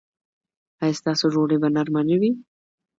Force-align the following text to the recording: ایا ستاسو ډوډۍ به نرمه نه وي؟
ایا 0.83 0.97
ستاسو 0.99 1.25
ډوډۍ 1.33 1.57
به 1.61 1.69
نرمه 1.75 2.01
نه 2.09 2.15
وي؟ 2.19 2.31